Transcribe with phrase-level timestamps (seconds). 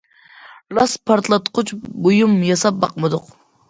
[0.77, 1.77] راست پارتلاتقۇچ
[2.09, 3.35] بۇيۇم ياساپ باقمىدۇق.